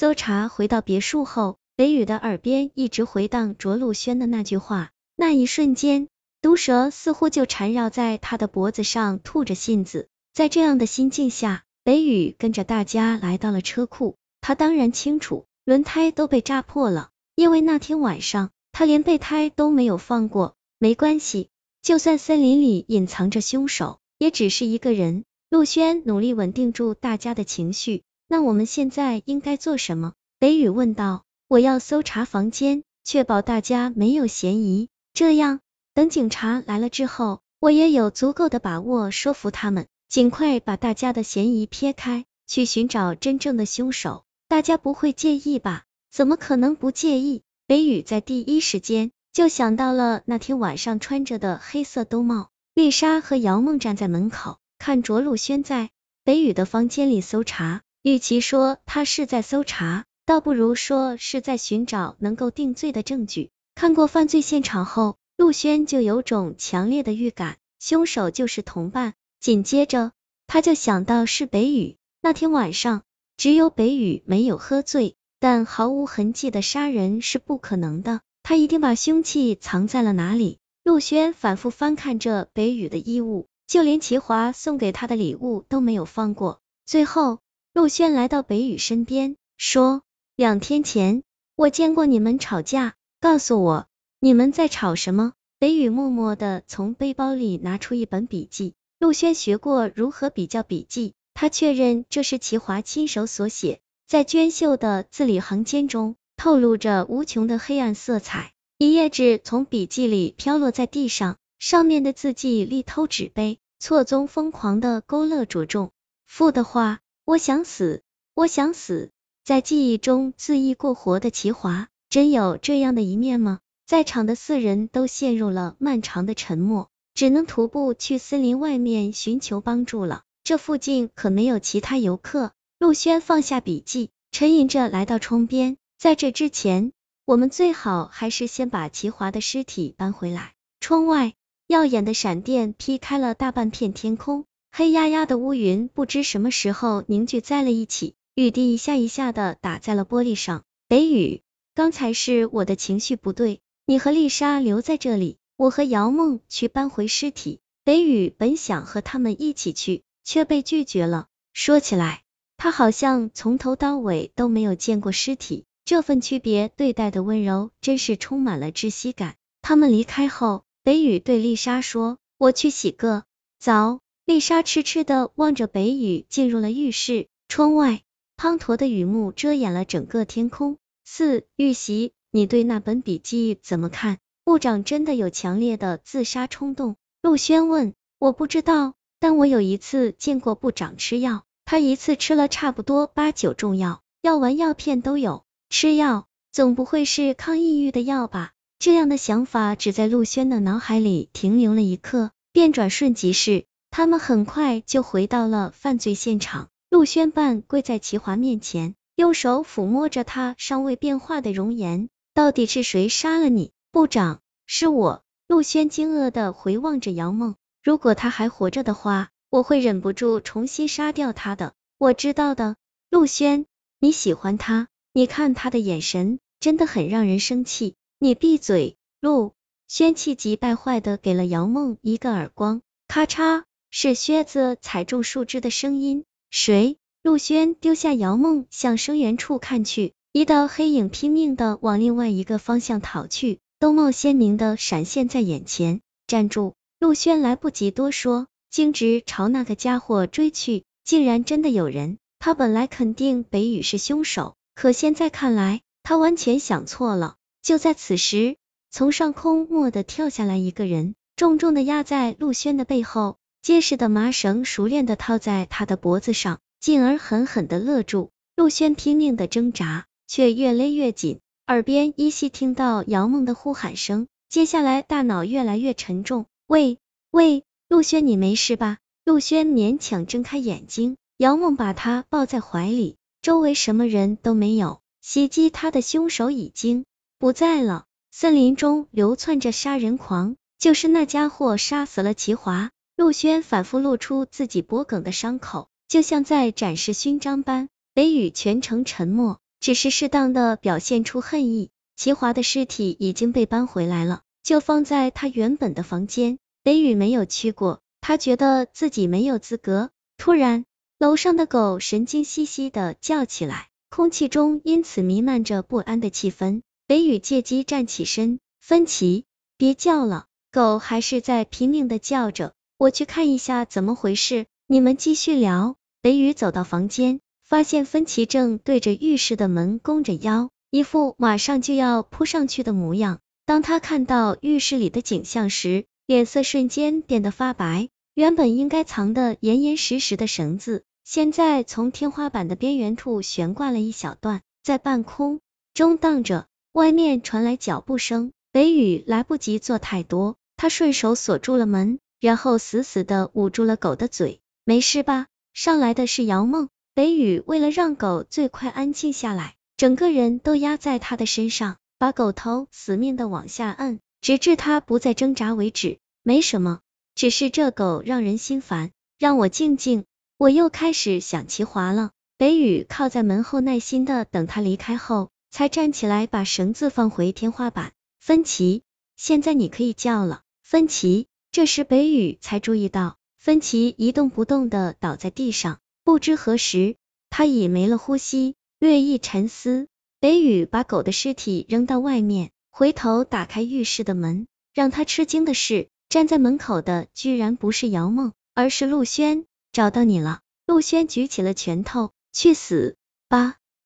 [0.00, 6.06] 搜查回到别墅后，北宇的耳边一直回荡着陆轩的那句话，那一瞬间，
[6.40, 10.06] 毒蛇似乎就缠绕在他的脖子上，吐着信子。
[10.32, 14.14] 在这样的心境下，北宇跟着大家来到了车库。
[14.40, 20.54] 他当然清楚，轮胎都被扎破了，因为那天晚上他连备胎都没有放过。
[20.78, 21.48] 没关系，
[21.82, 25.24] 就算森林里隐藏着凶手，也只是一个人。
[25.50, 28.04] 陆轩努力稳定住大家的情绪。
[28.28, 30.12] 那我们现在应该做什么？
[30.38, 31.24] 北宇问道。
[31.48, 35.60] 我要搜查房间，确保大家没有嫌疑，这样
[35.94, 44.24] 等警察来了之后，我也有足够的把握说服他们，尽快把大家的嫌疑撇开，去寻找真正的凶手。
[44.46, 45.84] 大家不会介意吧？
[46.10, 47.40] 怎么可能不介意？
[47.66, 55.88] 北宇在第一时间就想到了那天晚上穿着的黑色兜帽，丽莎和姚梦站在门口，看着陆轩在
[56.24, 57.80] 北宇的房间里搜查。
[58.08, 60.06] 与其说他是在搜查。
[60.24, 63.50] 倒不如说是在寻找能够定罪的证据。
[63.74, 69.12] 看过犯罪现场后，陆轩就有种强烈的预感，凶手就是同伴。
[69.40, 70.12] 紧接着，
[70.46, 71.96] 他就想到是北宇。
[72.22, 73.02] 那天晚上，
[73.36, 78.22] 只有北宇没有喝醉，但毫无痕迹的杀人是不可能的。
[78.42, 80.56] 他一定把凶器藏在了哪里？
[80.82, 86.60] 陆轩反复翻看着北宇的衣物，就连齐华送给他的礼物都没有放过。
[86.86, 87.40] 最后，
[87.78, 90.02] 陆轩来到北宇身边，说。
[90.34, 91.22] 两天前，
[91.54, 93.86] 我见过你们吵架，告诉我
[94.18, 95.32] 你们在吵什么？
[95.60, 108.50] 北宇默默的从背包里拿出一本笔记，陆轩学过如何比较笔记，他确认这是齐华亲手所写，在娟秀的字里行间中透露着无穷的黑暗色彩。
[108.78, 115.92] 一页纸从笔记里飘落在地上，上面的字迹力透纸碑，错综疯狂的勾勒着重
[116.26, 116.98] 复的话：
[117.28, 119.10] 我想死，我想死。
[119.44, 123.60] 在记忆中恣意过活的齐华，真有这样的一面吗？
[123.84, 130.22] 在场的四人都陷入了漫长的沉默，只能徒步去森林外面寻求帮助了。
[130.42, 132.52] 这附近可没有其他游客。
[132.78, 135.76] 陆轩放下笔记，沉吟着来到窗边。
[135.98, 136.92] 在这之前，
[137.26, 140.54] 我们最好还是先把齐华的尸体搬回来。
[140.80, 141.34] 窗外，
[141.66, 148.14] 耀眼的闪电劈开了大半片天空，黑压压的乌云不知什么时候凝聚在了一起。
[148.34, 150.62] 雨滴一下一下的打在了玻璃上。
[150.86, 151.42] 北雨，
[151.74, 157.60] 刚才是我的情绪不对，你和丽莎留在这里，我和姚梦去搬回尸体。
[157.82, 161.26] 北雨本想和他们一起去，却被拒绝了。
[161.52, 162.22] 说起来，
[162.56, 169.34] 他好像从头到尾都没有见过尸体，这份区别对待的温柔，真是充满了窒息感。
[169.62, 173.24] 他们离开后，北雨对丽莎说：“我去洗个
[173.58, 178.02] 澡。”丽莎痴痴的望着北雨进入了浴室，窗外。
[178.36, 180.76] 滂沱的雨幕遮掩了整个天空。
[181.02, 184.18] 四玉玺，你对那本笔记怎么看？
[184.44, 186.96] 部长真的有强烈的自杀冲动？
[187.22, 187.94] 陆轩问。
[188.18, 195.44] 我不知道，但我有一次见过部长吃药，他一次吃了差不多八九种药，药丸药片都有。
[195.70, 198.52] 吃药，总不会是抗抑郁的药吧？
[198.78, 203.64] 这样的想法只在陆轩的脑海里停留了一刻，便转瞬即逝。
[203.90, 206.68] 他们很快就回到了犯罪现场。
[206.90, 212.08] 陆轩半跪在齐华面前，用手抚摸着他尚未变化的容颜。
[212.34, 213.72] 到底是谁杀了你？
[213.90, 215.22] 部长，是我。
[215.48, 221.72] 陆轩惊愕的回望着姚梦，如果他还活着的话，我会忍不住重新杀掉他的。
[221.98, 222.76] 我知道的，
[223.10, 223.66] 陆轩，
[223.98, 224.88] 你喜欢他？
[225.12, 227.96] 你看他的眼神，真的很让人生气。
[228.18, 228.96] 你闭嘴！
[229.20, 229.54] 陆
[229.88, 236.24] 轩气急败坏的给了姚梦一个耳光，咔嚓，是靴子踩中树枝的声音。
[236.50, 236.96] 谁？
[237.22, 246.00] 陆轩丢下姚梦，向声源处看去，一道黑影拼命的往另外一个方向逃去，兜帽鲜明的闪现在眼前。
[246.26, 246.74] 站住！
[247.00, 250.84] 陆轩来不及多说，径直朝那个家伙追去。
[251.04, 252.18] 竟然真的有人！
[252.38, 257.36] 他本来肯定北宇是凶手，可现在看来，他完全想错了。
[257.62, 258.56] 就在此时，
[258.90, 263.38] 从上空蓦地跳下来一个人，重重的压在陆轩的背后。
[263.68, 268.30] 结实的麻绳熟练的套在他的脖子上，进而狠狠的勒住。
[268.56, 271.40] 陆轩拼命的挣扎，却越勒越紧。
[271.66, 276.46] 耳边依稀听到姚梦的呼喊声，接下来大脑越来越沉重。
[276.66, 276.96] 喂
[277.30, 278.96] 喂，陆轩，你没事吧？
[279.22, 287.04] 陆轩勉强睁开眼睛，姚梦把他抱在怀里，周围什么人都没有，袭击他的凶手已经
[287.38, 288.06] 不在了。
[288.30, 292.88] 森林中流窜着杀人狂，就是那家伙杀死了齐华。
[293.18, 297.88] 陆轩反复露出自己脖颈的伤口，就像在展示勋章般。
[298.14, 301.90] 北宇全程沉默，只是适当的表现出恨意。
[302.14, 306.60] 齐华的尸体已经被搬回来了，就放在他原本的房间。
[306.84, 310.10] 北雨没有去过，他觉得自己没有资格。
[310.36, 310.84] 突然，
[311.18, 316.82] 楼上的狗神经兮兮的叫起来，空气中因此弥漫着不安的气氛。
[317.08, 319.44] 北雨借机站起身，芬奇，
[319.76, 322.74] 别叫了，狗还是在拼命的叫着。
[322.98, 325.94] 我去看一下怎么回事，你们继续聊。
[326.20, 333.38] 北雨走到房间，发现芬奇正对着浴室的门弓着腰，一副马上就要扑上去的模样。
[333.64, 338.08] 当他看到浴室里的景象时，脸色瞬间变得发白。
[338.34, 345.60] 原本应该藏得严严实实的绳子，现在从天花板的边缘处悬挂了一小段，在半空
[345.94, 346.66] 中荡着。
[346.90, 352.18] 外面传来脚步声，北雨来不及做太多，他顺手锁住了门。
[352.40, 355.46] 然后死死的捂住了狗的嘴，没事吧？
[355.72, 356.88] 上来的是姚梦。
[357.14, 366.18] 北雨为了让狗最快安静下来，整个人都压在他的身上，把狗头死命的往下摁，直至它不再挣扎为止。
[366.44, 367.00] 没什么，
[367.34, 370.24] 只是这狗让人心烦，让我静静。
[370.56, 372.30] 我又开始想齐华了。
[372.56, 378.12] 北雨靠在门后，耐心的等他离开后，才站起来把绳子放回天花板。
[378.38, 379.02] 芬奇，
[379.36, 381.47] 现在你可以叫了，芬奇。
[381.70, 387.16] 这时，北雨才注意到芬奇一动不动的倒在地上，不知何时
[387.50, 388.74] 他已没了呼吸。
[388.98, 390.08] 略一沉思，
[390.40, 394.66] 北雨把狗的尸体扔到外面，回头打开浴室的门。
[394.92, 399.64] 让他吃惊的是，站在门口的居然不是姚梦，而是陆轩。
[399.92, 403.16] 找到你了，陆轩举起了拳头，去死
[403.48, 403.76] 吧！